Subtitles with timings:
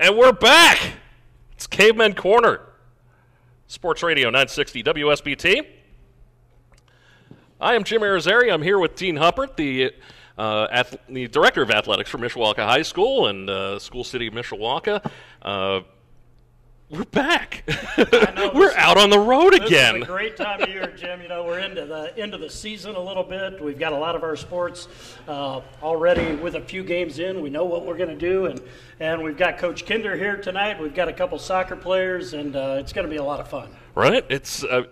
[0.00, 0.94] And we're back.
[1.52, 2.62] It's Caveman Corner.
[3.66, 5.66] Sports Radio 960 WSBT.
[7.60, 8.50] I am Jim Irizarry.
[8.50, 9.92] I'm here with Dean Huppert, the,
[10.38, 14.32] uh, ath- the director of athletics for Mishawaka High School and uh, School City of
[14.32, 15.06] Mishawaka.
[15.42, 15.80] Uh,
[16.90, 17.62] we're back.
[18.34, 19.96] know, we're out on the road This again.
[19.96, 21.22] is a great time of year, Jim.
[21.22, 23.62] You know, we're into the end of the season a little bit.
[23.62, 24.88] We've got a lot of our sports
[25.28, 27.40] uh, already with a few games in.
[27.40, 28.60] We know what we're going to do, and
[28.98, 30.80] and we've got Coach Kinder here tonight.
[30.80, 33.48] We've got a couple soccer players, and uh, it's going to be a lot of
[33.48, 33.70] fun.
[33.94, 34.24] right?
[34.28, 34.82] It's uh,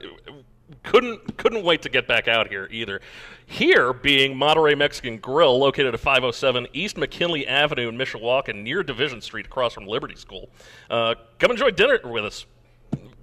[0.89, 3.01] couldn't couldn't wait to get back out here either.
[3.47, 9.21] Here being Monterey Mexican Grill, located at 507 East McKinley Avenue in Mishawaka, near Division
[9.21, 10.49] Street, across from Liberty School.
[10.89, 12.47] Uh, come enjoy dinner with us.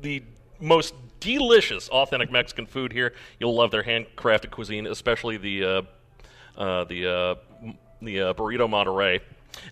[0.02, 0.24] The
[0.60, 3.14] most delicious, authentic Mexican food here.
[3.40, 5.82] You'll love their handcrafted cuisine, especially the uh,
[6.58, 7.36] uh, the uh,
[8.02, 9.22] the uh, burrito Monterey.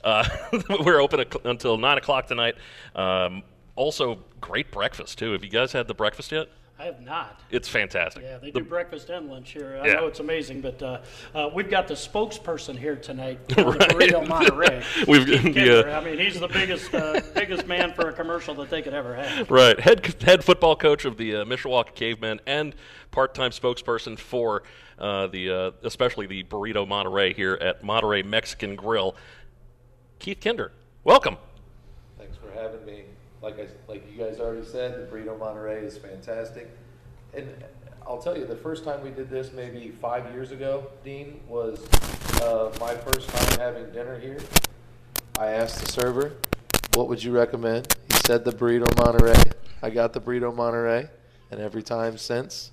[0.03, 0.27] Uh,
[0.83, 2.55] we're open until nine o'clock tonight.
[2.95, 3.43] Um,
[3.75, 5.33] also, great breakfast too.
[5.33, 6.47] Have you guys had the breakfast yet?
[6.83, 7.39] I have not.
[7.49, 8.23] It's fantastic.
[8.23, 9.79] Yeah, they The- do breakfast and lunch here.
[9.81, 9.93] I Yeah.
[9.93, 10.99] know it's amazing, but uh,
[11.33, 14.83] uh, we've got the spokesperson here tonight, uh, the Burrito Monterey.
[15.07, 18.53] We've- Keith the, uh, I mean, he's the biggest uh, biggest man for a commercial
[18.55, 19.49] that they could ever have.
[19.49, 22.75] Right, head head football coach of the uh, Mishawaka Cavemen and
[23.11, 24.63] part-time spokesperson for
[24.99, 29.15] uh, the uh, especially the Burrito Monterey here at Monterey Mexican Grill.
[30.19, 30.73] Keith Kinder,
[31.05, 31.37] welcome.
[32.17, 33.03] Thanks for having me.
[33.43, 36.71] Like I, like you guys already said, the Burrito Monterey is fantastic.
[37.33, 37.53] And
[38.07, 41.85] I'll tell you, the first time we did this, maybe five years ago, Dean, was
[42.41, 44.39] uh, my first time having dinner here.
[45.37, 46.37] I asked the server,
[46.95, 49.41] "What would you recommend?" He said the Burrito Monterey.
[49.81, 51.09] I got the Burrito Monterey,
[51.51, 52.71] and every time since,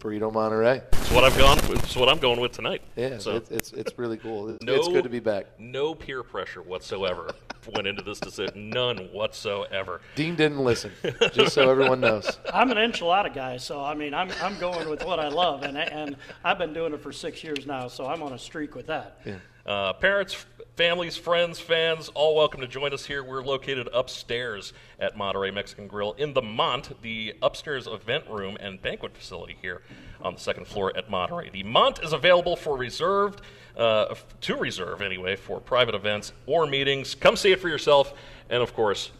[0.00, 0.80] Burrito Monterey.
[0.92, 1.58] It's what I've gone.
[1.76, 2.82] It's what I'm going with tonight.
[2.96, 4.48] Yeah, So it's, it's it's really cool.
[4.48, 5.46] It's, no, it's good to be back.
[5.58, 7.30] No peer pressure whatsoever
[7.74, 8.70] went into this decision.
[8.70, 10.00] None whatsoever.
[10.14, 10.90] Dean didn't listen,
[11.32, 12.38] just so everyone knows.
[12.54, 15.76] I'm an enchilada guy, so I mean, I'm, I'm going with what I love, and
[15.76, 18.86] and I've been doing it for six years now, so I'm on a streak with
[18.86, 19.20] that.
[19.66, 20.46] Uh, parents,
[20.76, 23.22] families, friends, fans, all welcome to join us here.
[23.22, 28.80] We're located upstairs at Monterey Mexican Grill in the Mont, the upstairs event room and
[28.80, 29.82] banquet facility here
[30.22, 31.50] on the second floor at Monterey.
[31.50, 33.42] The Mont is available for reserved,
[33.76, 37.14] uh, to reserve anyway, for private events or meetings.
[37.14, 38.14] Come see it for yourself,
[38.48, 39.10] and of course,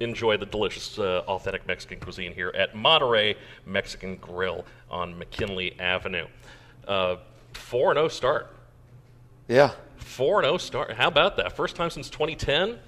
[0.00, 6.26] enjoy the delicious, uh, authentic Mexican cuisine here at Monterey Mexican Grill on McKinley Avenue.
[6.86, 7.16] Uh,
[7.52, 8.56] 4 0 start.
[9.48, 10.92] Yeah, 4 0 start.
[10.92, 11.52] How about that?
[11.56, 12.78] First time since 2010?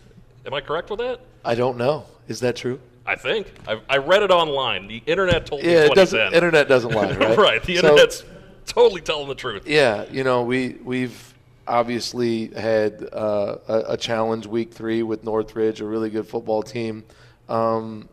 [0.47, 1.21] Am I correct with that?
[1.45, 2.05] I don't know.
[2.29, 2.81] Is that true?
[3.07, 3.53] I think.
[3.69, 4.87] I, I read it online.
[4.89, 5.95] The internet told me Yeah, 2010.
[6.21, 6.35] doesn't.
[6.35, 7.39] Internet doesn't lie, right?
[7.39, 7.63] right.
[7.63, 8.25] The So, internet's
[8.67, 9.67] totally telling the truth.
[9.67, 11.35] Yeah, you know, we we've
[11.67, 17.05] obviously had uh, a, a challenge week three with Northridge, a really good football team.
[17.49, 18.09] Um,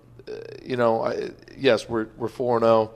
[0.64, 2.92] you know, I, yes, we're we're four and zero.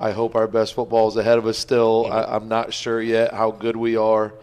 [0.00, 2.06] I hope our best football is ahead of us still.
[2.10, 4.34] I, I'm not sure yet how good we are,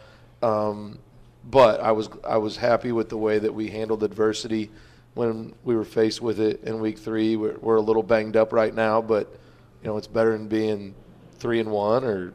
[0.41, 1.00] um,
[1.44, 4.69] but I was I was happy with the way that we handled adversity
[5.13, 7.35] when we were faced with it in week three.
[7.35, 9.28] We're, we're a little banged up right now, but
[9.81, 10.96] you know it's better than being
[11.40, 12.34] three and one or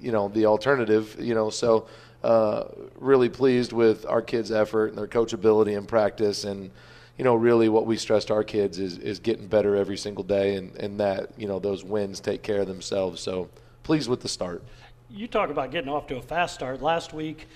[0.00, 1.16] you know the alternative.
[1.18, 1.86] You know, so
[2.24, 2.64] uh,
[2.98, 6.70] really pleased with our kids' effort and their coachability and practice and
[7.18, 10.24] you know, really what we stressed to our kids is, is getting better every single
[10.24, 13.20] day and, and that, you know, those wins take care of themselves.
[13.20, 13.48] So
[13.82, 14.62] pleased with the start.
[15.08, 16.82] You talk about getting off to a fast start.
[16.82, 17.46] Last week,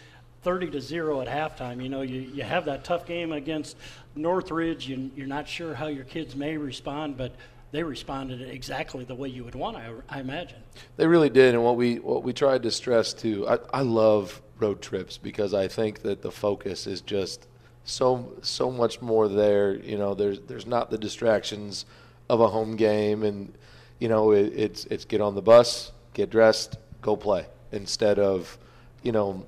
[0.43, 1.83] 30 to 0 at halftime.
[1.83, 3.77] You know, you, you have that tough game against
[4.15, 4.89] Northridge.
[4.89, 7.35] You, you're not sure how your kids may respond, but
[7.73, 10.59] they responded exactly the way you would want, I, I imagine.
[10.97, 11.55] They really did.
[11.55, 15.55] And what we, what we tried to stress too, I, I love road trips because
[15.55, 17.47] I think that the focus is just
[17.85, 19.75] so, so much more there.
[19.77, 21.87] You know, there's, there's not the distractions
[22.29, 23.57] of a home game and,
[23.99, 28.59] you know, it, it's, it's get on the bus, get dressed, go play instead of,
[29.03, 29.45] you know,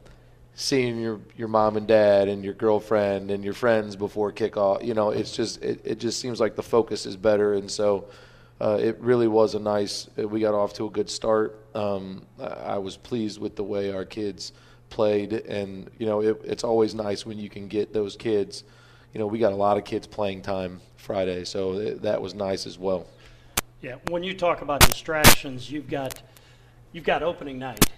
[0.54, 4.84] seeing your your mom and dad and your girlfriend and your friends before kickoff.
[4.84, 8.06] You know, it's just it, it just seems like the focus is better, and so
[8.60, 10.08] uh, it really was a nice.
[10.16, 11.58] We got off to a good start.
[11.74, 14.52] Um, I was pleased with the way our kids
[14.90, 18.64] played, and you know, it, it's always nice when you can get those kids
[19.12, 22.34] you know, we got a lot of kids playing time Friday, so it, that was
[22.34, 23.06] nice as well.
[23.82, 26.22] Yeah, when you talk about distractions, you've got
[26.92, 27.90] you've got opening night,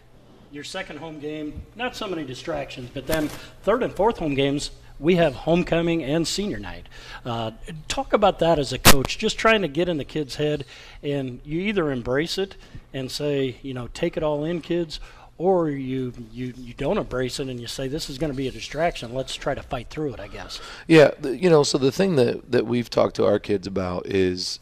[0.50, 3.28] your second home game, not so many distractions, but then
[3.62, 4.70] third and fourth home games,
[5.00, 6.86] we have homecoming and senior night.
[7.24, 7.50] Uh,
[7.88, 10.64] talk about that as a coach, just trying to get in the kid's head,
[11.02, 12.56] and you either embrace it
[12.92, 15.00] and say, you know, take it all in, kids,
[15.36, 18.46] or you you you don't embrace it and you say this is going to be
[18.46, 19.12] a distraction.
[19.12, 20.20] Let's try to fight through it.
[20.20, 20.60] I guess.
[20.86, 24.60] Yeah, you know, so the thing that that we've talked to our kids about is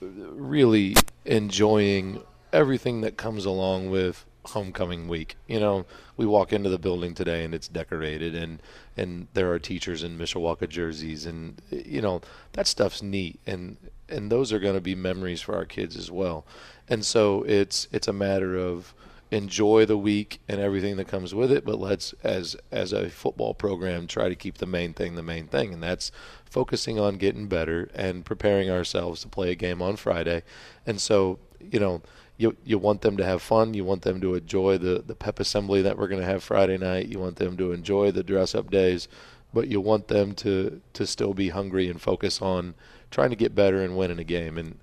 [0.00, 2.20] really enjoying
[2.52, 5.36] everything that comes along with homecoming week.
[5.46, 5.86] You know,
[6.16, 8.62] we walk into the building today and it's decorated and
[8.96, 12.20] and there are teachers in Mishawaka jerseys and you know,
[12.52, 13.76] that stuff's neat and
[14.08, 16.46] and those are going to be memories for our kids as well.
[16.88, 18.94] And so it's it's a matter of
[19.30, 23.52] enjoy the week and everything that comes with it, but let's as as a football
[23.52, 26.10] program try to keep the main thing the main thing and that's
[26.48, 30.42] focusing on getting better and preparing ourselves to play a game on Friday.
[30.86, 32.00] And so, you know,
[32.38, 33.74] you you want them to have fun.
[33.74, 36.78] You want them to enjoy the the pep assembly that we're going to have Friday
[36.78, 37.08] night.
[37.08, 39.08] You want them to enjoy the dress up days,
[39.52, 42.74] but you want them to to still be hungry and focus on
[43.10, 44.56] trying to get better and winning a game.
[44.56, 44.78] And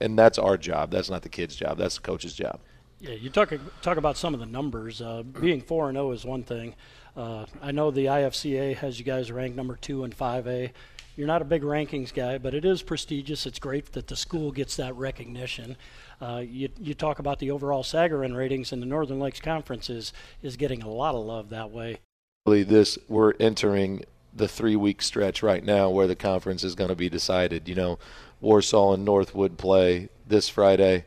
[0.00, 0.92] and that's our job.
[0.92, 1.78] That's not the kids' job.
[1.78, 2.60] That's the coach's job.
[3.00, 3.52] Yeah, you talk
[3.82, 5.02] talk about some of the numbers.
[5.02, 6.76] Uh, being four and zero oh is one thing.
[7.16, 10.72] Uh, I know the IFCA has you guys ranked number two and five A.
[11.16, 13.46] You're not a big rankings guy, but it is prestigious.
[13.46, 15.76] It's great that the school gets that recognition.
[16.20, 20.12] Uh, you, you talk about the overall Sagarin ratings, and the Northern Lakes Conference is,
[20.42, 21.98] is getting a lot of love that way.
[22.46, 26.96] This we're entering the three week stretch right now where the conference is going to
[26.96, 27.68] be decided.
[27.68, 27.98] You know,
[28.40, 31.06] Warsaw and Northwood play this Friday.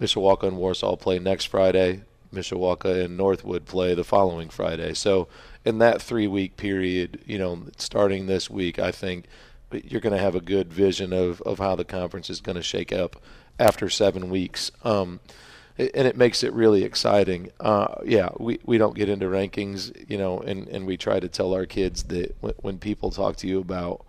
[0.00, 2.02] Mishawaka and Warsaw play next Friday.
[2.32, 4.94] Mishawaka and Northwood play the following Friday.
[4.94, 5.28] So
[5.64, 9.26] in that three week period, you know, starting this week, I think
[9.72, 12.62] you're going to have a good vision of, of how the conference is going to
[12.62, 13.16] shake up
[13.58, 14.70] after seven weeks.
[14.84, 15.20] Um,
[15.76, 17.50] and it makes it really exciting.
[17.58, 21.28] Uh, yeah, we, we don't get into rankings, you know, and, and we try to
[21.28, 24.04] tell our kids that when, people talk to you about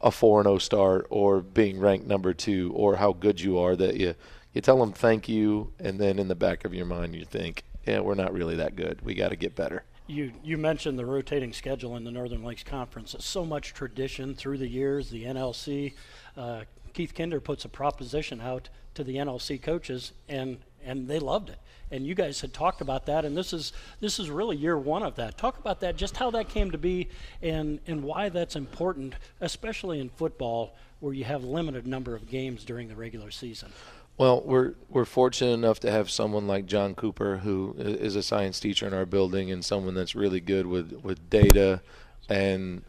[0.00, 3.96] a 4 0 start or being ranked number two or how good you are, that
[3.96, 4.14] you,
[4.52, 7.62] you tell them thank you, and then in the back of your mind, you think,
[7.86, 9.00] yeah, we're not really that good.
[9.02, 9.84] We got to get better.
[10.06, 13.14] You, you mentioned the rotating schedule in the Northern Lakes Conference.
[13.14, 15.10] It's so much tradition through the years.
[15.10, 15.94] The NLC,
[16.36, 16.62] uh,
[16.92, 21.58] Keith Kinder puts a proposition out to the NLC coaches, and and they loved it.
[21.90, 25.02] And you guys had talked about that, and this is this is really year one
[25.02, 25.36] of that.
[25.36, 27.08] Talk about that, just how that came to be,
[27.42, 32.64] and and why that's important, especially in football, where you have limited number of games
[32.64, 33.72] during the regular season.
[34.18, 38.58] Well, we're we're fortunate enough to have someone like John Cooper, who is a science
[38.58, 41.82] teacher in our building, and someone that's really good with with data
[42.28, 42.82] and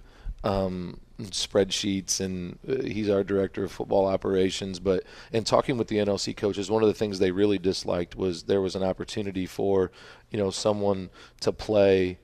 [0.45, 4.79] um, spreadsheets, and uh, he's our director of football operations.
[4.79, 5.03] But
[5.33, 8.61] in talking with the NLC coaches, one of the things they really disliked was there
[8.61, 9.91] was an opportunity for,
[10.31, 11.09] you know, someone
[11.41, 12.19] to play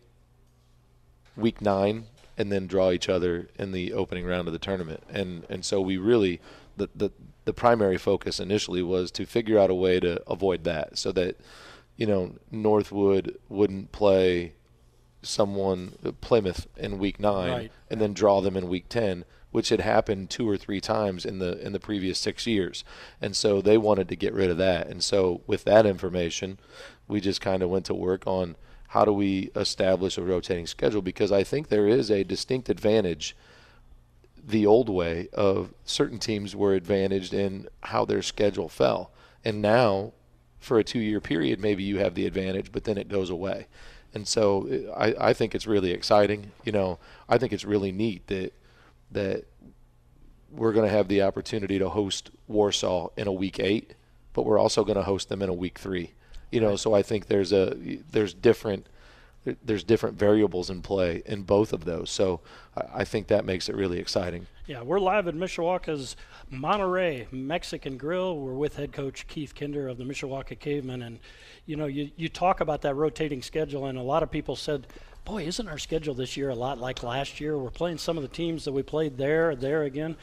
[1.36, 2.06] week nine
[2.38, 5.82] and then draw each other in the opening round of the tournament, and and so
[5.82, 6.40] we really
[6.78, 7.12] the the
[7.46, 11.40] the primary focus initially was to figure out a way to avoid that, so that
[11.98, 14.54] you know Northwood wouldn't play
[15.22, 17.72] someone Plymouth in week nine right.
[17.90, 21.40] and then draw them in week ten, which had happened two or three times in
[21.40, 22.84] the in the previous six years,
[23.22, 24.88] and so they wanted to get rid of that.
[24.88, 26.60] And so with that information,
[27.08, 28.56] we just kind of went to work on
[28.90, 33.36] how do we establish a rotating schedule because I think there is a distinct advantage
[34.46, 39.12] the old way of certain teams were advantaged in how their schedule fell.
[39.46, 40.14] And now,
[40.60, 43.68] for a two year period, maybe you have the advantage, but then it goes away.
[44.14, 46.52] And so I, I think it's really exciting.
[46.64, 48.54] You know, I think it's really neat that
[49.12, 49.46] that
[50.52, 53.96] we're going to have the opportunity to host Warsaw in a week eight,
[54.34, 56.12] but we're also going to host them in a week three.
[56.52, 57.76] You know, so I think there's a
[58.12, 58.88] there's different
[59.64, 62.10] there's different variables in play in both of those.
[62.10, 62.42] So
[62.76, 64.48] I think that makes it really exciting.
[64.66, 66.16] Yeah, we're live at Mishawaka's
[66.50, 68.38] Monterey Mexican Grill.
[68.38, 71.20] We're with head coach Keith Kinder of the Mishawaka Cavemen, and
[71.66, 74.88] you know, you, you talk about that rotating schedule, and a lot of people said,
[75.26, 77.58] boy, isn't our schedule this year a lot like last year?
[77.58, 80.16] We're playing some of the teams that we played there, there again.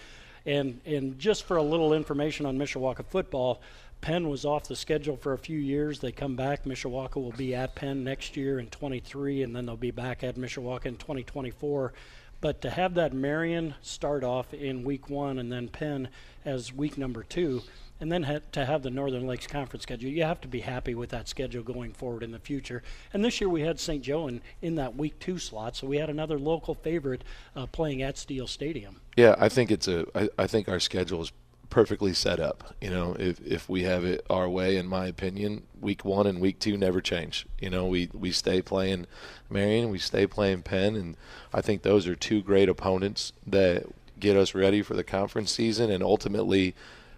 [0.47, 3.61] And, and just for a little information on Mishawaka football,
[4.01, 6.01] Penn was off the schedule for a few years.
[6.01, 6.65] They come back.
[6.65, 10.37] Mishawaka will be at Penn next year in 23, and then they'll be back at
[10.37, 11.93] Mishawaka in 2024.
[12.41, 16.09] But to have that Marian start off in week one and then Penn
[16.47, 17.63] as week number two,
[18.01, 20.95] and then ha- to have the Northern Lakes Conference schedule, you have to be happy
[20.95, 22.83] with that schedule going forward in the future.
[23.13, 24.03] And this year we had St.
[24.03, 28.01] Joe in, in that week two slot, so we had another local favorite uh, playing
[28.01, 29.03] at Steele Stadium.
[29.19, 30.07] Yeah, I think it's a.
[30.15, 31.33] I, I think our schedule is
[31.71, 32.75] perfectly set up.
[32.81, 36.41] You know, if if we have it our way, in my opinion, week one and
[36.41, 37.47] week two never change.
[37.61, 39.07] You know, we we stay playing
[39.49, 41.17] Marian, we stay playing Penn, and
[41.55, 43.87] I think those are two great opponents that
[44.19, 46.75] get us ready for the conference season and ultimately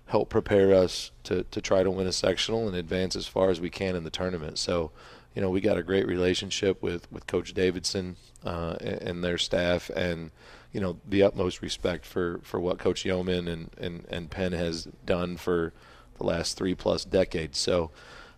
[0.07, 3.61] help prepare us to, to try to win a sectional and advance as far as
[3.61, 4.59] we can in the tournament.
[4.59, 4.91] So,
[5.35, 9.39] you know, we got a great relationship with, with Coach Davidson uh, and, and, their
[9.39, 10.31] staff, and
[10.73, 14.89] you know the utmost respect for, for what Coach Yeoman and, and, and Penn has
[15.05, 15.73] done for
[16.19, 17.59] the last three plus decades.
[17.59, 17.91] So,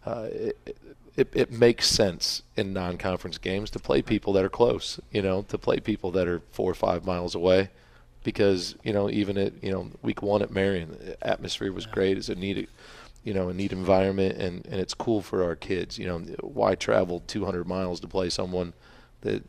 [0.04, 0.78] uh, it,
[1.16, 4.98] it, it makes sense in non-conference games to play people that are close.
[5.12, 7.70] You know, to play people that are four or five miles away
[8.24, 12.18] because you know even at you know week one at Marian, the atmosphere was great.
[12.18, 12.68] It's a neat,
[13.22, 15.98] you know, a neat environment, and and it's cool for our kids.
[15.98, 18.72] You know, why travel 200 miles to play someone
[19.20, 19.44] that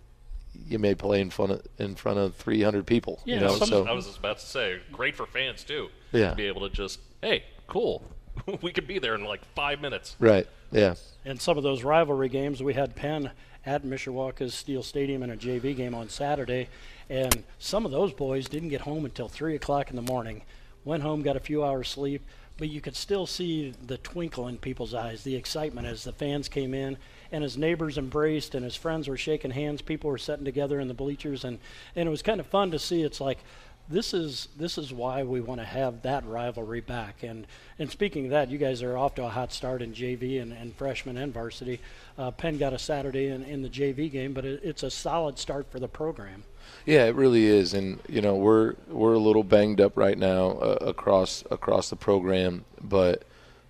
[0.68, 3.22] you may play in front of in front of 300 people.
[3.26, 5.90] Yeah, you know, so I was about to say, great for fans too.
[6.12, 8.04] Yeah, to be able to just, hey, cool,
[8.62, 10.16] we could be there in like five minutes.
[10.20, 10.48] Right.
[10.72, 10.96] Yeah.
[11.24, 13.32] And some of those rivalry games, we had Penn
[13.66, 16.70] at Mishawaka's Steele Stadium in a JV game on Saturday,
[17.10, 20.44] and some of those boys didn't get home until 3 o'clock in the morning.
[20.84, 22.24] Went home, got a few hours sleep,
[22.58, 26.48] but you could still see the twinkle in people's eyes, the excitement as the fans
[26.48, 26.98] came in
[27.32, 29.82] and his neighbors embraced and his friends were shaking hands.
[29.82, 31.60] People were sitting together in the bleachers, and,
[31.96, 33.04] and it was kind of fun to see.
[33.04, 33.40] It's like,
[33.88, 37.24] this is this is why we want to have that rivalry back.
[37.24, 37.46] And
[37.78, 40.52] and speaking of that, you guys are off to a hot start in JV and,
[40.54, 41.80] and freshman and varsity.
[42.18, 45.38] Uh, Penn got a Saturday in, in the JV game, but it, it's a solid
[45.38, 46.44] start for the program.
[46.86, 50.52] Yeah, it really is, and you know we're we're a little banged up right now
[50.52, 53.24] uh, across across the program, but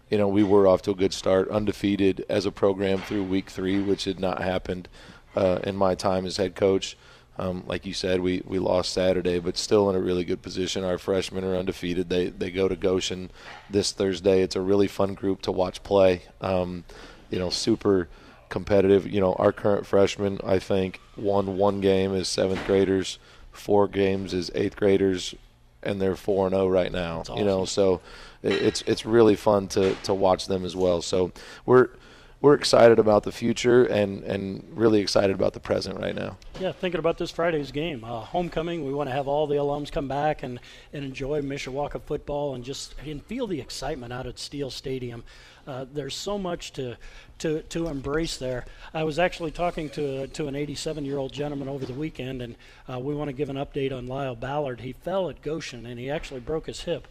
[0.09, 3.49] you know we were off to a good start, undefeated as a program through week
[3.49, 4.87] three, which had not happened
[5.35, 6.97] uh, in my time as head coach.
[7.37, 10.85] Um, like you said, we, we lost Saturday, but still in a really good position.
[10.85, 12.09] Our freshmen are undefeated.
[12.09, 13.29] They they go to Goshen
[13.69, 14.41] this Thursday.
[14.41, 16.23] It's a really fun group to watch play.
[16.39, 16.85] Um,
[17.29, 18.07] you know, super
[18.47, 19.05] competitive.
[19.07, 23.19] You know, our current freshmen, I think, won one game as seventh graders,
[23.51, 25.35] four games as eighth graders,
[25.83, 27.19] and they're four and zero oh right now.
[27.19, 27.37] Awesome.
[27.37, 27.99] You know, so
[28.45, 31.01] it's it's really fun to to watch them as well.
[31.01, 31.31] So
[31.65, 31.89] we're
[32.41, 36.37] we're excited about the future and, and really excited about the present right now.
[36.59, 38.85] Yeah, thinking about this Friday's game, uh, homecoming.
[38.85, 40.59] We want to have all the alums come back and,
[40.93, 45.23] and enjoy Mishawaka football and just and feel the excitement out at Steele Stadium.
[45.65, 46.97] Uh, there's so much to,
[47.39, 48.65] to to embrace there.
[48.93, 52.55] I was actually talking to to an 87 year old gentleman over the weekend, and
[52.87, 54.81] uh, we want to give an update on Lyle Ballard.
[54.81, 57.07] He fell at Goshen and he actually broke his hip.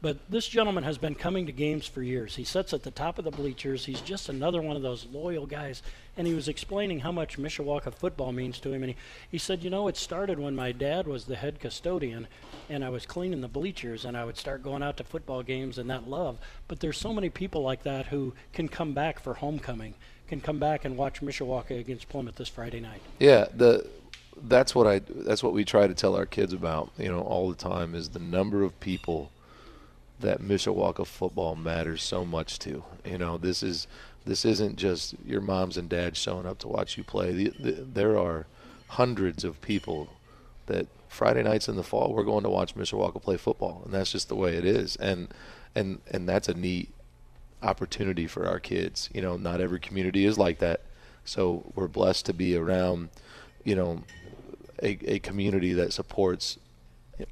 [0.00, 2.36] But this gentleman has been coming to games for years.
[2.36, 3.84] He sits at the top of the bleachers.
[3.84, 5.82] He's just another one of those loyal guys.
[6.16, 8.84] And he was explaining how much Mishawaka football means to him.
[8.84, 8.96] And he,
[9.28, 12.28] he said, You know, it started when my dad was the head custodian
[12.70, 15.78] and I was cleaning the bleachers and I would start going out to football games
[15.78, 16.38] and that love.
[16.68, 19.94] But there's so many people like that who can come back for homecoming,
[20.28, 23.00] can come back and watch Mishawaka against Plymouth this Friday night.
[23.18, 23.88] Yeah, the
[24.44, 27.48] that's what I that's what we try to tell our kids about, you know, all
[27.48, 29.32] the time is the number of people
[30.20, 32.84] that Mishawaka football matters so much to.
[33.04, 33.86] You know, this is
[34.24, 37.32] this isn't just your moms and dads showing up to watch you play.
[37.32, 38.46] The, the, there are
[38.88, 40.08] hundreds of people
[40.66, 44.12] that Friday nights in the fall we're going to watch Mishawaka play football, and that's
[44.12, 44.96] just the way it is.
[44.96, 45.28] And
[45.74, 46.90] and and that's a neat
[47.62, 49.08] opportunity for our kids.
[49.12, 50.82] You know, not every community is like that,
[51.24, 53.08] so we're blessed to be around.
[53.64, 54.02] You know,
[54.82, 56.58] a, a community that supports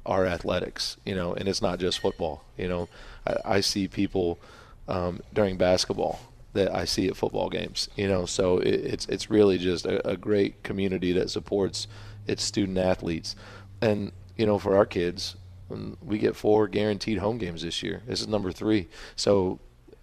[0.05, 2.43] our athletics, you know, and it's not just football.
[2.57, 2.89] You know,
[3.25, 4.39] I, I see people
[4.87, 6.19] um, during basketball
[6.53, 7.89] that I see at football games.
[7.95, 11.87] You know, so it, it's it's really just a, a, great community that supports
[12.25, 13.35] its student athletes,
[13.81, 15.35] and you know, for our kids,
[15.71, 18.01] um, we get four guaranteed home games this year.
[18.07, 18.87] This is number three.
[19.15, 19.59] So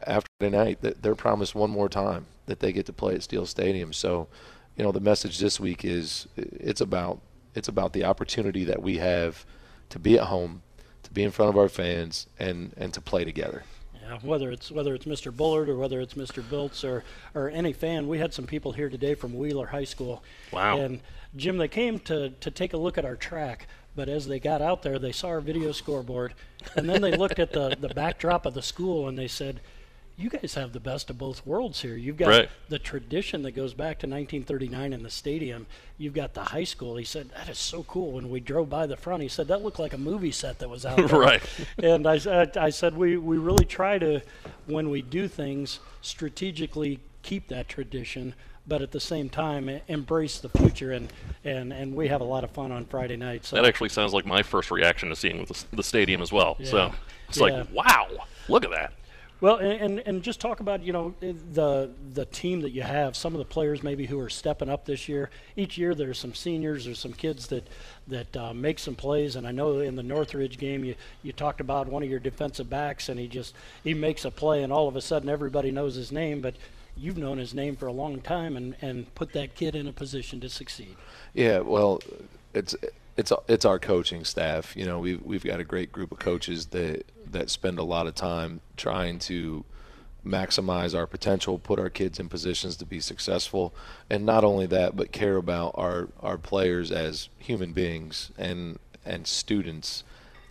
[0.06, 3.92] after tonight, they're promised one more time that they get to play at Steele Stadium.
[3.92, 4.28] So,
[4.76, 7.20] you know, the message this week is it's about
[7.54, 9.46] it's about the opportunity that we have
[9.90, 10.62] to be at home,
[11.02, 13.64] to be in front of our fans, and and to play together.
[14.02, 15.34] Yeah, whether it's whether it's Mr.
[15.34, 16.48] Bullard or whether it's Mr.
[16.48, 20.22] Biltz or or any fan, we had some people here today from Wheeler High School.
[20.52, 20.78] Wow.
[20.78, 21.00] And
[21.36, 24.60] Jim, they came to to take a look at our track, but as they got
[24.60, 26.34] out there, they saw our video scoreboard,
[26.76, 29.60] and then they looked at the the backdrop of the school and they said,
[30.16, 31.96] you guys have the best of both worlds here.
[31.96, 32.48] You've got Right.
[32.68, 35.66] the tradition that goes back to 1939 in the stadium.
[35.98, 36.96] You've got the high school.
[36.96, 38.12] He said that is so cool.
[38.12, 40.70] When we drove by the front, he said that looked like a movie set that
[40.70, 41.18] was out there.
[41.18, 41.42] Right.
[41.78, 44.20] And I, said- I said we we really try to,
[44.66, 48.34] when we do things, strategically keep that tradition.
[48.66, 51.12] But at the same time, embrace the future, and,
[51.44, 53.44] and, and we have a lot of fun on Friday night.
[53.44, 56.56] So That actually sounds like my first reaction to seeing the, the stadium as well.
[56.58, 56.70] Yeah.
[56.70, 56.92] So
[57.28, 57.42] it's Yeah.
[57.44, 58.06] like, wow,
[58.48, 58.94] look at that.
[59.40, 63.16] Well, and, and just talk about you know the the team that you have.
[63.16, 65.30] Some of the players maybe who are stepping up this year.
[65.56, 67.68] Each year there's some seniors, there's some kids that
[68.08, 69.36] that uh, make some plays.
[69.36, 72.70] And I know in the Northridge game you you talked about one of your defensive
[72.70, 75.94] backs, and he just he makes a play, and all of a sudden everybody knows
[75.94, 76.54] his name, but.
[76.96, 79.92] You've known his name for a long time and, and put that kid in a
[79.92, 80.94] position to succeed.
[81.32, 82.00] Yeah, well,
[82.54, 82.76] it's
[83.16, 84.76] it's it's our coaching staff.
[84.76, 88.06] You know, we've we've got a great group of coaches that that spend a lot
[88.06, 89.64] of time trying to
[90.24, 93.74] maximize our potential, put our kids in positions to be successful,
[94.08, 99.26] and not only that, but care about our our players as human beings and and
[99.26, 100.02] students,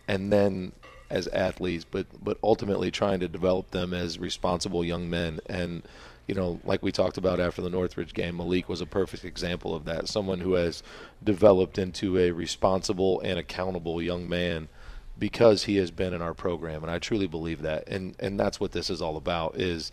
[0.07, 0.71] and then
[1.09, 5.83] as athletes, but but ultimately trying to develop them as responsible young men and
[6.27, 9.75] you know, like we talked about after the Northridge game, Malik was a perfect example
[9.75, 10.07] of that.
[10.07, 10.81] Someone who has
[11.23, 14.69] developed into a responsible and accountable young man
[15.19, 17.87] because he has been in our program, and I truly believe that.
[17.87, 19.59] And and that's what this is all about.
[19.59, 19.91] Is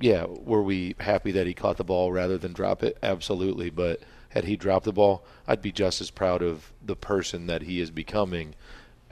[0.00, 2.96] yeah, were we happy that he caught the ball rather than drop it?
[3.02, 3.68] Absolutely.
[3.68, 7.62] But had he dropped the ball, I'd be just as proud of the person that
[7.62, 8.54] he is becoming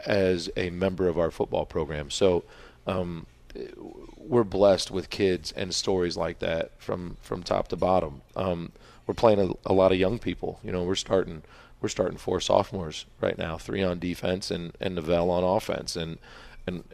[0.07, 2.11] as a member of our football program.
[2.11, 2.45] So.
[2.89, 3.27] Um,
[4.17, 8.23] we're blessed with kids and stories like that from from top to bottom.
[8.35, 8.73] Um,
[9.07, 10.59] we're playing a, a lot of young people.
[10.63, 11.43] You know, we're starting
[11.81, 16.19] we're starting four sophomores right now, three on defense and and Novell on offense, and
[16.67, 16.85] and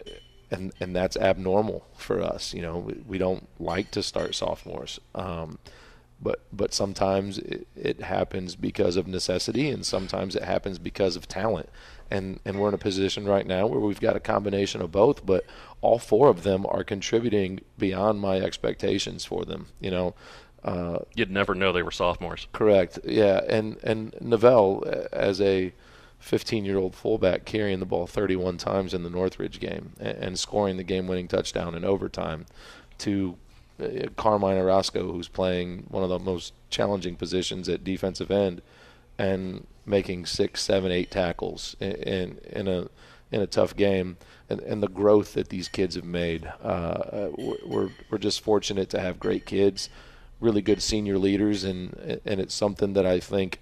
[0.51, 2.53] and and that's abnormal for us.
[2.53, 5.01] You know, we, we don't like to start sophomores.
[5.15, 5.59] Um,
[6.23, 11.27] but but sometimes it, it happens because of necessity, and sometimes it happens because of
[11.29, 11.69] talent.
[12.11, 15.25] And and we're in a position right now where we've got a combination of both,
[15.27, 15.45] but
[15.81, 19.67] all four of them are contributing beyond my expectations for them.
[19.81, 20.15] You know,
[20.63, 22.47] uh, You'd never know they were sophomores.
[22.53, 23.41] correct, yeah.
[23.49, 25.73] And and Novell uh, as a
[26.23, 30.85] 15-year-old fullback carrying the ball 31 times in the Northridge game and, and scoring the
[30.85, 32.47] game-winning touchdown in overtime
[32.99, 33.37] to
[34.17, 38.63] Carmine Orozco, who's playing one of the most challenging positions at defensive end,
[39.19, 42.89] and making six, seven, eight tackles in in, a
[43.31, 44.17] in a tough game,
[44.49, 46.47] and, and the growth that these kids have made.
[46.63, 49.89] Uh, we're- we're we're just fortunate to have great kids,
[50.41, 53.61] really good senior leaders, and and it's something that I think.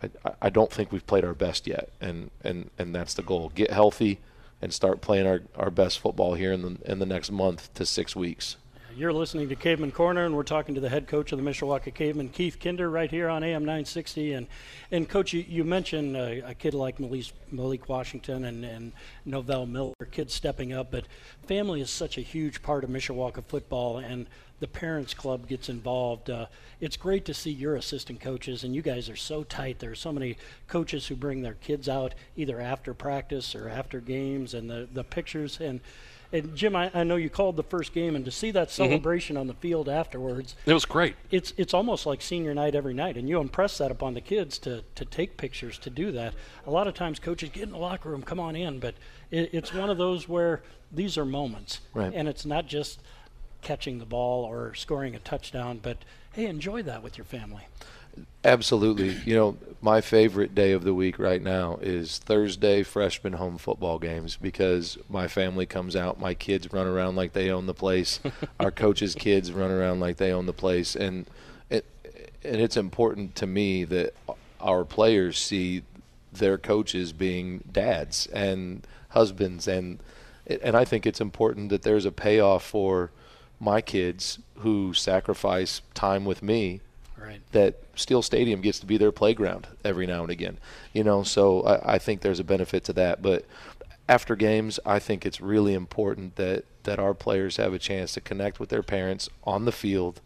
[0.00, 3.50] I, I don't think we've played our best yet, and, and, and that's the goal.
[3.52, 4.20] Get healthy
[4.62, 7.84] and start playing our, our best football here in the in the next month to
[7.84, 8.56] six weeks.
[8.98, 11.94] You're listening to Caveman Corner, and we're talking to the head coach of the Mishawaka
[11.94, 14.32] Caveman, Keith Kinder, right here on AM 960.
[14.32, 14.48] And,
[14.90, 18.92] and coach, you, you mentioned uh, a kid like Malik, Malik Washington and, and
[19.24, 21.04] Novell Miller, kids stepping up, but
[21.46, 24.26] family is such a huge part of Mishawaka football, and
[24.58, 26.28] the Parents Club gets involved.
[26.28, 26.46] Uh,
[26.80, 29.78] it's great to see your assistant coaches, and you guys are so tight.
[29.78, 34.00] There are so many coaches who bring their kids out either after practice or after
[34.00, 35.60] games, and the, the pictures.
[35.60, 35.78] and
[36.32, 38.84] and Jim, I, I know you called the first game, and to see that mm-hmm.
[38.84, 41.16] celebration on the field afterwards, It was great.
[41.30, 43.16] it's it's almost like senior night every night.
[43.16, 46.34] And you impress that upon the kids to to take pictures, to do that.
[46.66, 48.94] A lot of times, coaches get in the locker room, come on in, but
[49.30, 50.62] it, it's one of those where
[50.92, 52.12] these are moments, Right.
[52.14, 53.00] and it's not just
[53.62, 55.98] catching the ball or scoring a touchdown, but
[56.32, 57.66] hey, enjoy that with your family.
[58.44, 59.16] Absolutely.
[59.24, 63.98] You know, my favorite day of the week right now is Thursday freshman home football
[63.98, 68.20] games because my family comes out, my kids run around like they own the place,
[68.60, 71.26] our coaches' kids run around like they own the place, and
[71.70, 71.84] it
[72.44, 74.14] and it's important to me that
[74.60, 75.82] our players see
[76.32, 79.98] their coaches being dads and husbands and
[80.62, 83.10] and I think it's important that there's a payoff for
[83.60, 86.80] my kids who sacrifice time with me
[87.20, 87.40] Right.
[87.52, 90.58] that Steele Stadium gets to be their playground every now and again.
[90.92, 93.22] You know, so I, I think there's a benefit to that.
[93.22, 93.44] But
[94.08, 98.20] after games, I think it's really important that that our players have a chance to
[98.20, 100.20] connect with their parents on the field.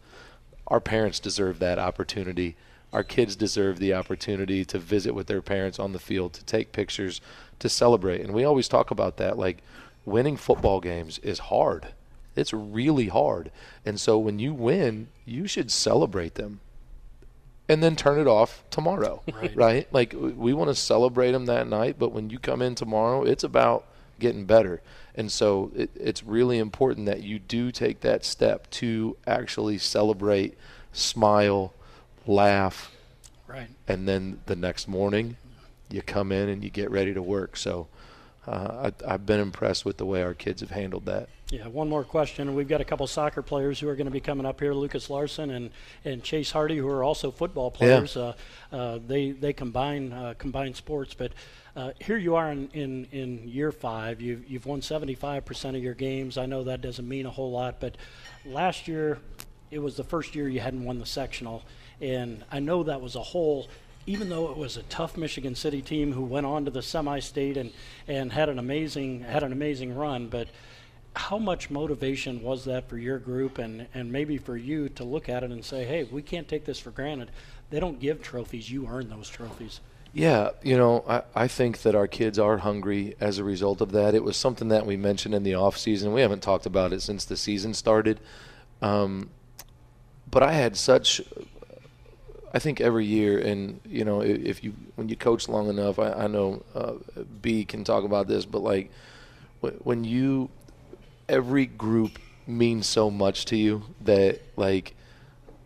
[0.67, 2.55] Our parents deserve that opportunity.
[2.93, 6.71] Our kids deserve the opportunity to visit with their parents on the field, to take
[6.71, 7.19] pictures,
[7.59, 8.21] to celebrate.
[8.21, 9.37] And we always talk about that.
[9.37, 9.57] Like
[10.05, 11.87] winning football games is hard.
[12.35, 13.51] It's really hard.
[13.85, 16.61] And so when you win, you should celebrate them
[17.69, 19.21] and then turn it off tomorrow,
[19.55, 19.87] Right.
[19.93, 23.43] Like we want to celebrate them that night, but when you come in tomorrow, it's
[23.43, 23.85] about
[24.19, 24.81] getting better.
[25.15, 30.57] And so it, it's really important that you do take that step to actually celebrate,
[30.91, 31.73] smile,
[32.25, 32.91] laugh,
[33.47, 33.67] Right.
[33.87, 35.37] and then the next morning
[35.89, 37.55] you come in and you get ready to work.
[37.55, 37.87] So
[38.47, 41.29] uh, I, I've been impressed with the way our kids have handled that.
[41.49, 42.55] Yeah, one more question.
[42.55, 45.09] We've got a couple soccer players who are going to be coming up here, Lucas
[45.09, 45.69] Larson and,
[46.03, 48.17] and Chase Hardy, who are also football players.
[48.17, 48.33] Uh,
[48.71, 51.31] uh, they they combine uh, combine sports, but
[51.75, 54.21] uh, here you are in, in, in year five.
[54.21, 56.37] You've, you've won 75% of your games.
[56.37, 57.97] I know that doesn't mean a whole lot, but
[58.45, 59.19] last year
[59.71, 61.63] it was the first year you hadn't won the sectional,
[61.99, 63.67] and I know that was a whole
[64.05, 67.57] even though it was a tough Michigan City team who went on to the semi-state
[67.57, 67.71] and,
[68.07, 70.47] and had an amazing had an amazing run, but
[71.15, 75.29] how much motivation was that for your group and, and maybe for you to look
[75.29, 77.29] at it and say, hey, we can't take this for granted.
[77.69, 79.79] They don't give trophies, you earn those trophies.
[80.11, 83.91] Yeah, you know, I, I think that our kids are hungry as a result of
[83.93, 84.13] that.
[84.13, 86.13] It was something that we mentioned in the off season.
[86.13, 88.19] We haven't talked about it since the season started.
[88.81, 89.31] Um,
[90.29, 91.21] but I had such
[92.53, 96.11] I think every year, and you know, if you when you coach long enough, I,
[96.11, 96.93] I know uh,
[97.41, 98.91] B can talk about this, but like
[99.83, 100.49] when you
[101.27, 104.93] every group means so much to you that like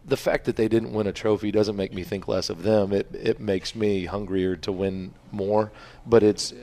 [0.06, 2.93] the fact that they didn't win a trophy doesn't make me think less of them.
[2.93, 5.71] It it makes me hungrier to win more.
[6.06, 6.54] But it's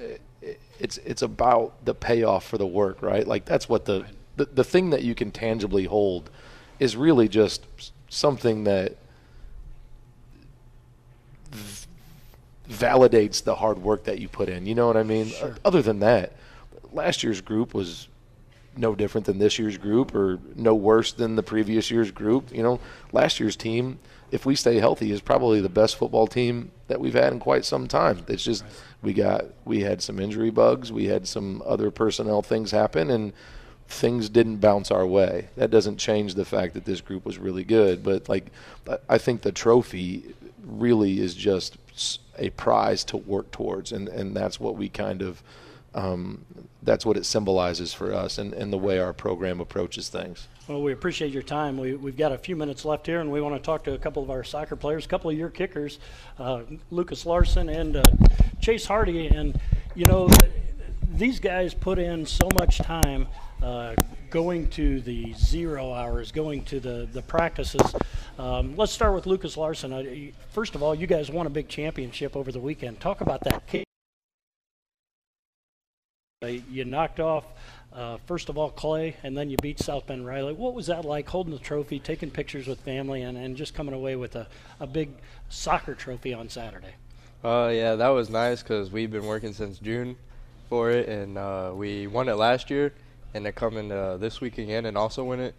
[0.78, 3.26] it's it's about the payoff for the work, right?
[3.26, 4.06] Like that's what the
[4.36, 6.30] the, the thing that you can tangibly hold
[6.80, 8.96] is really just something that
[12.68, 14.66] validates the hard work that you put in.
[14.66, 15.26] You know what I mean?
[15.26, 15.54] Sure.
[15.64, 16.32] Other than that,
[16.92, 18.08] last year's group was
[18.76, 22.52] no different than this year's group or no worse than the previous year's group.
[22.52, 22.80] You know,
[23.12, 23.98] last year's team,
[24.30, 27.64] if we stay healthy, is probably the best football team that we've had in quite
[27.64, 28.24] some time.
[28.28, 28.64] It's just
[29.02, 33.32] we got we had some injury bugs, we had some other personnel things happen and
[33.86, 35.48] things didn't bounce our way.
[35.56, 38.46] That doesn't change the fact that this group was really good, but like
[39.08, 40.34] I think the trophy
[40.64, 41.76] really is just
[42.38, 45.42] a prize to work towards and and that's what we kind of
[45.94, 46.44] um,
[46.82, 50.48] that's what it symbolizes for us and, and the way our program approaches things.
[50.66, 51.78] Well, we appreciate your time.
[51.78, 53.98] We, we've got a few minutes left here, and we want to talk to a
[53.98, 55.98] couple of our soccer players, a couple of your kickers,
[56.38, 58.02] uh, Lucas Larson and uh,
[58.60, 59.28] Chase Hardy.
[59.28, 59.60] And,
[59.94, 60.28] you know,
[61.12, 63.28] these guys put in so much time
[63.62, 63.94] uh,
[64.30, 67.94] going to the zero hours, going to the, the practices.
[68.38, 69.92] Um, let's start with Lucas Larson.
[69.92, 70.04] Uh,
[70.50, 73.00] first of all, you guys won a big championship over the weekend.
[73.00, 73.62] Talk about that.
[76.42, 77.44] Uh, you knocked off,
[77.92, 80.52] uh, first of all, Clay, and then you beat South Bend Riley.
[80.52, 83.94] What was that like, holding the trophy, taking pictures with family, and, and just coming
[83.94, 84.48] away with a,
[84.80, 85.10] a big
[85.48, 86.94] soccer trophy on Saturday?
[87.44, 90.16] Uh, yeah, that was nice because we've been working since June
[90.68, 92.92] for it, and uh, we won it last year,
[93.32, 95.54] and to come in uh, this week again and also win it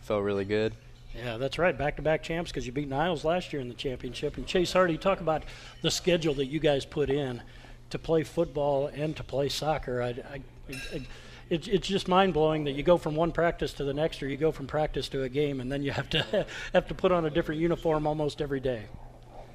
[0.00, 0.72] felt really good.
[1.16, 1.76] Yeah, that's right.
[1.76, 4.36] Back to back champs because you beat Niles last year in the championship.
[4.36, 5.44] And Chase Hardy, talk about
[5.82, 7.42] the schedule that you guys put in
[7.90, 10.02] to play football and to play soccer.
[10.02, 11.02] I, I, it,
[11.48, 14.28] it, it's just mind blowing that you go from one practice to the next, or
[14.28, 17.12] you go from practice to a game, and then you have to have to put
[17.12, 18.82] on a different uniform almost every day.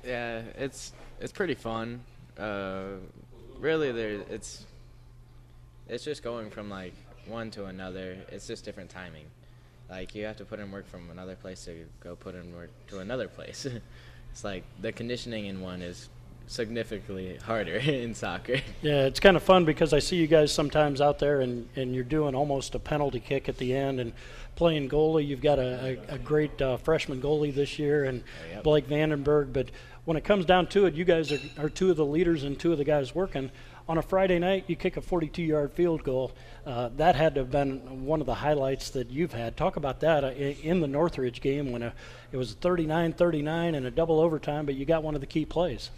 [0.04, 2.02] Yeah, it's it's pretty fun.
[2.38, 2.94] Uh,
[3.60, 4.66] really, there it's
[5.88, 6.94] it's just going from like
[7.28, 8.18] one to another.
[8.30, 9.26] It's just different timing.
[9.92, 12.70] Like you have to put in work from another place to go put in work
[12.88, 13.68] to another place.
[14.32, 16.08] it's like the conditioning in one is
[16.48, 18.62] significantly harder in soccer.
[18.82, 21.94] Yeah, it's kind of fun because I see you guys sometimes out there and, and
[21.94, 24.14] you're doing almost a penalty kick at the end and
[24.56, 25.28] playing goalie.
[25.28, 28.64] You've got a, a, a great uh, freshman goalie this year and Oh, yep.
[28.64, 29.52] Blake Vandenberg.
[29.54, 29.70] But
[30.06, 32.60] when it comes down to it, you guys are, are two of the leaders and
[32.60, 33.52] two of the guys working.
[33.88, 36.32] On a Friday night, you kick a 42 yard field goal.
[36.66, 39.58] Uh, that had to have been one of the highlights that you've had.
[39.58, 41.94] Talk about that uh, in the Northridge game when a,
[42.32, 45.46] it was 39 39 and a double overtime, but you got one of the key
[45.46, 45.90] plays.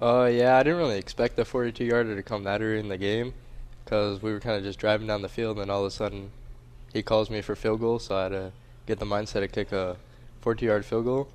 [0.00, 2.98] Uh, yeah, I didn't really expect the 42 yarder to come that early in the
[2.98, 3.34] game
[3.84, 5.90] because we were kind of just driving down the field, and then all of a
[5.90, 6.30] sudden
[6.92, 8.52] he calls me for field goal, so I had to
[8.86, 9.96] get the mindset to kick a
[10.40, 11.28] 40 yard field goal.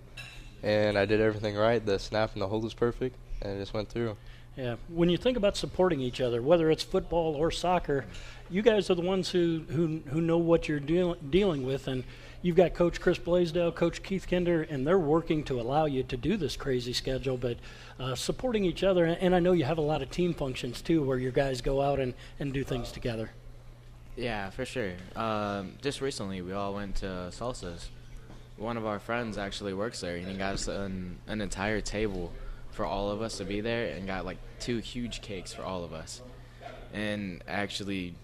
[0.63, 1.85] And I did everything right.
[1.85, 4.17] The snap and the hold was perfect, and it just went through.
[4.55, 8.05] Yeah, when you think about supporting each other, whether it's football or soccer,
[8.49, 12.03] you guys are the ones who who, who know what you're deal, dealing with, and
[12.41, 16.17] you've got Coach Chris Blaisdell, Coach Keith Kinder, and they're working to allow you to
[16.17, 17.57] do this crazy schedule, but
[17.99, 19.05] uh, supporting each other.
[19.05, 21.79] And I know you have a lot of team functions too, where your guys go
[21.79, 23.29] out and, and do things together.
[24.15, 24.93] Yeah, for sure.
[25.15, 27.89] Um, just recently, we all went to Salsa's.
[28.57, 32.33] One of our friends actually works there, and he got us an, an entire table
[32.71, 35.83] for all of us to be there, and got like two huge cakes for all
[35.83, 36.21] of us.
[36.93, 38.15] And actually,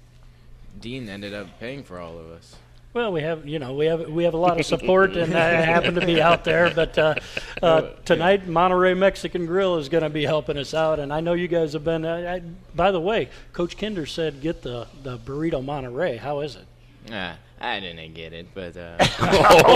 [0.80, 2.56] Dean ended up paying for all of us.
[2.94, 5.50] Well, we have you know we have we have a lot of support, and I
[5.66, 6.72] happen to be out there.
[6.74, 7.16] But uh,
[7.62, 11.34] uh, tonight, Monterey Mexican Grill is going to be helping us out, and I know
[11.34, 12.06] you guys have been.
[12.06, 12.42] Uh, I,
[12.76, 16.18] by the way, Coach Kinder said get the the burrito Monterey.
[16.18, 16.66] How is it?
[17.12, 18.96] Ah, I didn't get it, but uh,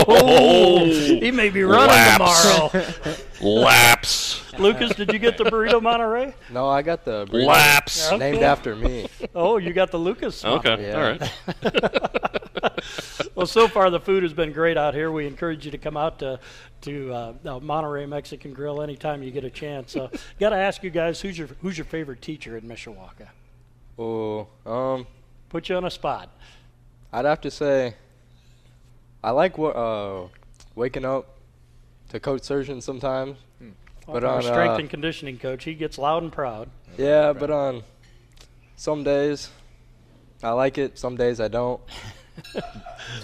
[0.08, 0.84] Oh,
[1.20, 2.42] he may be running Laps.
[2.42, 3.16] tomorrow.
[3.60, 4.42] Laps.
[4.58, 6.34] Lucas, did you get the burrito Monterey?
[6.50, 8.08] No, I got the burrito Laps.
[8.08, 8.18] Okay.
[8.18, 9.08] named after me.
[9.34, 10.42] Oh, you got the Lucas.
[10.42, 10.54] one.
[10.54, 10.88] Okay.
[10.88, 10.94] Yeah.
[11.62, 12.02] All right.
[13.34, 15.12] Well, so far the food has been great out here.
[15.12, 16.40] We encourage you to come out to
[16.80, 19.94] to uh, uh, Monterey Mexican Grill anytime you get a chance.
[19.94, 20.08] Uh,
[20.40, 23.28] Got to ask you guys, who's your who's your favorite teacher in Mishawaka?
[23.96, 25.06] Oh, um,
[25.50, 26.30] Put you on a spot.
[27.12, 27.94] I'd have to say,
[29.22, 30.28] I like wa- uh,
[30.74, 31.38] waking up
[32.10, 33.36] to Coach Surgeon sometimes.
[34.06, 36.70] But Our on strength uh, and conditioning coach, he gets loud and proud.
[36.96, 37.82] yeah, but on
[38.76, 39.50] some days
[40.42, 40.98] I like it.
[40.98, 41.80] Some days I don't.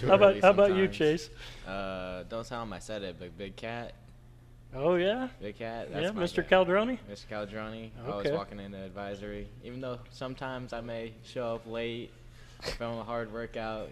[0.06, 0.88] How about how about you.
[0.88, 1.30] Chase?
[1.66, 3.94] Uh, don't tell him I said it, but Big Cat,
[4.74, 5.90] Oh yeah, Big Cat.
[5.92, 6.46] That's yeah, Mr.
[6.46, 6.56] guy.
[6.56, 6.98] Caldroni.
[7.10, 7.26] Mr.
[7.30, 8.36] Caldroni, always Okay.
[8.36, 9.46] walking into advisory.
[9.62, 12.10] Even though sometimes I may show up late
[12.72, 13.88] from a hard workout.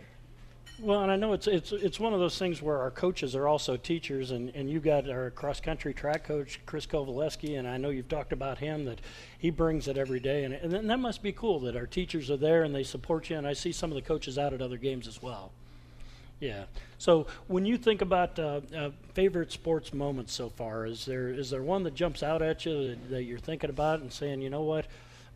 [0.80, 3.46] Well, and I know it's it's it's one of those things where our coaches are
[3.46, 7.76] also teachers, and, and you got our cross country track coach Chris Kovaleski, and I
[7.76, 9.00] know you've talked about him that
[9.38, 12.36] he brings it every day, and and that must be cool that our teachers are
[12.36, 14.78] there and they support you, and I see some of the coaches out at other
[14.78, 15.52] games as well.
[16.40, 16.64] Yeah.
[16.98, 21.50] So when you think about uh, uh, favorite sports moments so far, is there is
[21.50, 24.50] there one that jumps out at you that, that you're thinking about and saying, you
[24.50, 24.86] know what,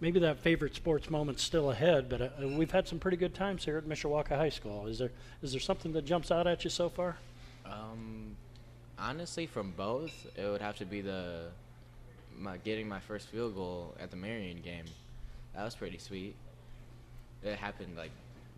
[0.00, 3.64] maybe that favorite sports moment's still ahead, but uh, we've had some pretty good times
[3.64, 4.86] here at Mishawaka High School.
[4.86, 5.10] Is there
[5.42, 7.16] is there something that jumps out at you so far?
[7.64, 8.36] Um,
[8.98, 11.46] honestly, from both, it would have to be the
[12.38, 14.84] my getting my first field goal at the Marian game.
[15.54, 16.34] That was pretty sweet.
[17.42, 18.10] It happened like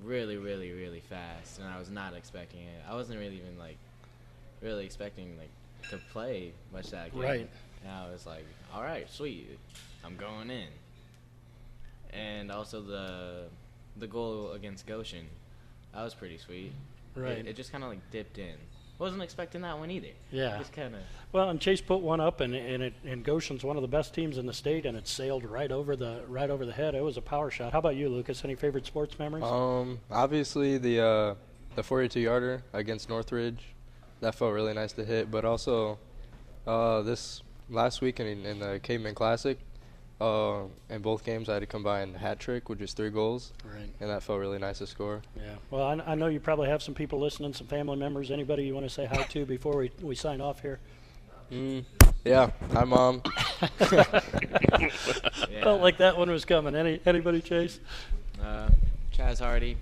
[0.02, 2.82] really, really, really fast, and I was not expecting it.
[2.88, 3.76] I wasn't really even like
[4.60, 5.50] really expecting like
[5.90, 7.22] to play much that game.
[7.22, 7.50] Right.
[7.84, 9.56] And I was like, all right, sweet,
[10.04, 10.66] I'm going in.
[12.12, 13.44] And also the
[13.96, 15.26] the goal against Goshen,
[15.94, 16.72] that was pretty sweet.
[17.14, 17.38] Right.
[17.38, 18.54] It, it just kind of like dipped in.
[18.98, 20.08] Wasn't expecting that one either.
[20.32, 20.58] Yeah.
[20.58, 21.00] Just kind of.
[21.30, 24.12] Well, and Chase put one up, and and, it, and Goshen's one of the best
[24.12, 26.94] teams in the state, and it sailed right over the right over the head.
[26.94, 27.72] It was a power shot.
[27.72, 28.44] How about you, Lucas?
[28.44, 29.44] Any favorite sports memories?
[29.44, 31.34] Um, obviously the uh,
[31.76, 33.62] the 42 yarder against Northridge,
[34.20, 35.30] that felt really nice to hit.
[35.30, 35.98] But also,
[36.66, 39.58] uh, this last week in, in the Caveman Classic,
[40.20, 43.10] uh, in both games I had to combine a combined hat trick, which is three
[43.10, 43.88] goals, right.
[44.00, 45.22] and that felt really nice to score.
[45.36, 45.54] Yeah.
[45.70, 48.30] Well, I, I know you probably have some people listening, some family members.
[48.30, 50.80] Anybody you want to say hi to before we, we sign off here?
[51.52, 51.84] Mm,
[52.24, 53.22] yeah, hi mom.
[55.50, 55.64] Yeah.
[55.64, 56.76] Felt like that one was coming.
[56.76, 57.80] Any anybody, Chase?
[58.40, 58.68] Uh,
[59.12, 59.76] Chaz Hardy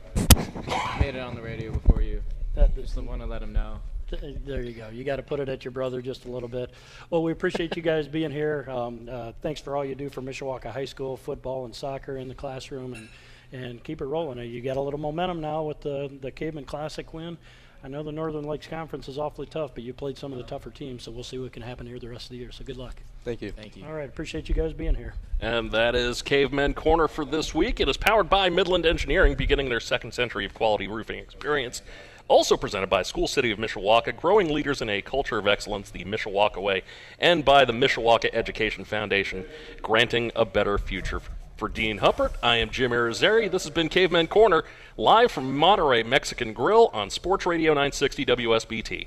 [0.98, 2.22] made it on the radio before you.
[2.54, 3.80] That, Just want to let him know.
[4.10, 4.88] Th- There you go.
[4.88, 6.70] You got to put it at your brother just a little bit.
[7.10, 8.66] Well, we appreciate you guys being here.
[8.68, 12.28] Um, uh, thanks for all you do for Mishawaka High School football and soccer in
[12.28, 13.08] the classroom, and
[13.52, 14.38] and keep it rolling.
[14.38, 17.36] Uh, You got a little momentum now with the the Caveman Classic win.
[17.84, 20.44] I know the Northern Lakes Conference is awfully tough, but you played some of the
[20.44, 22.50] tougher teams, so we'll see what can happen here the rest of the year.
[22.50, 22.96] So good luck.
[23.22, 23.52] Thank you.
[23.52, 23.84] Thank you.
[23.84, 25.14] All right, appreciate you guys being here.
[25.40, 27.78] And that is Cavemen Corner for this week.
[27.78, 31.82] It is powered by Midland Engineering, beginning their second century of quality roofing experience.
[32.28, 36.04] Also presented by School City of Mishawaka, growing leaders in a culture of excellence, the
[36.04, 36.82] Mishawaka Way,
[37.20, 39.44] and by the Mishawaka Education Foundation,
[39.80, 41.20] granting a better future
[41.56, 42.32] for Dean Huppert.
[42.42, 43.50] I am Jim Irizarry.
[43.50, 44.64] This has been Caveman Corner,
[44.96, 49.06] live from Monterey Mexican Grill on Sports Radio 960 WSBT.